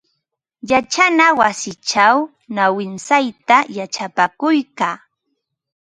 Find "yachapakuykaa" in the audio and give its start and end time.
3.77-4.97